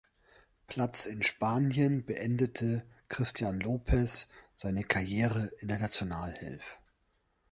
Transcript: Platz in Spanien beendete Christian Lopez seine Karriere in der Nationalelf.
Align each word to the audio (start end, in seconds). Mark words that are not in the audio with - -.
Platz 0.65 1.05
in 1.05 1.21
Spanien 1.21 2.03
beendete 2.03 2.83
Christian 3.07 3.59
Lopez 3.59 4.29
seine 4.55 4.83
Karriere 4.83 5.51
in 5.59 5.67
der 5.67 5.77
Nationalelf. 5.77 6.79